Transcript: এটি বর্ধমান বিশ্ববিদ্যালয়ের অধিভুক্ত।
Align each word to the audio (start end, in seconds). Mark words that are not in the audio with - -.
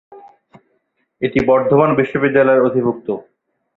এটি 1.21 1.39
বর্ধমান 1.49 1.89
বিশ্ববিদ্যালয়ের 1.95 2.65
অধিভুক্ত। 2.67 3.07